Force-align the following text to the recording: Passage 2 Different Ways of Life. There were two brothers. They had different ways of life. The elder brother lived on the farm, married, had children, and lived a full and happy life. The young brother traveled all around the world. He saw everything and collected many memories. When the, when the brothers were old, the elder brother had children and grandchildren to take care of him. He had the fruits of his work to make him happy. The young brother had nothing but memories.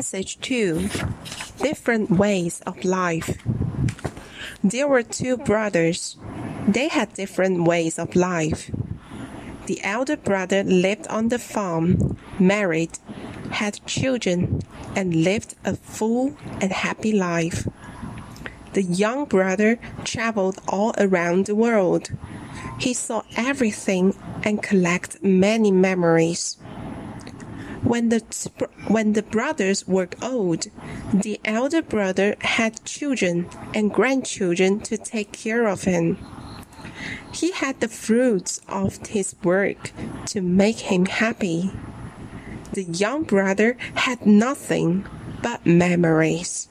Passage 0.00 0.40
2 0.40 0.88
Different 1.58 2.10
Ways 2.10 2.62
of 2.62 2.86
Life. 2.86 3.36
There 4.64 4.88
were 4.88 5.02
two 5.02 5.36
brothers. 5.36 6.16
They 6.66 6.88
had 6.88 7.12
different 7.12 7.64
ways 7.64 7.98
of 7.98 8.16
life. 8.16 8.70
The 9.66 9.78
elder 9.84 10.16
brother 10.16 10.62
lived 10.64 11.06
on 11.08 11.28
the 11.28 11.38
farm, 11.38 12.16
married, 12.38 12.98
had 13.50 13.84
children, 13.84 14.62
and 14.96 15.22
lived 15.22 15.54
a 15.66 15.76
full 15.76 16.34
and 16.62 16.72
happy 16.72 17.12
life. 17.12 17.68
The 18.72 18.82
young 18.82 19.26
brother 19.26 19.78
traveled 20.04 20.62
all 20.66 20.94
around 20.96 21.44
the 21.44 21.54
world. 21.54 22.08
He 22.78 22.94
saw 22.94 23.20
everything 23.36 24.14
and 24.44 24.62
collected 24.62 25.22
many 25.22 25.70
memories. 25.70 26.56
When 27.90 28.10
the, 28.10 28.22
when 28.86 29.14
the 29.14 29.22
brothers 29.24 29.88
were 29.88 30.08
old, 30.22 30.68
the 31.12 31.40
elder 31.44 31.82
brother 31.82 32.36
had 32.40 32.84
children 32.84 33.48
and 33.74 33.92
grandchildren 33.92 34.78
to 34.82 34.96
take 34.96 35.32
care 35.32 35.66
of 35.66 35.82
him. 35.82 36.16
He 37.34 37.50
had 37.50 37.80
the 37.80 37.88
fruits 37.88 38.60
of 38.68 39.04
his 39.08 39.34
work 39.42 39.90
to 40.26 40.40
make 40.40 40.78
him 40.78 41.06
happy. 41.06 41.72
The 42.74 42.84
young 42.84 43.24
brother 43.24 43.76
had 43.96 44.24
nothing 44.24 45.04
but 45.42 45.66
memories. 45.66 46.68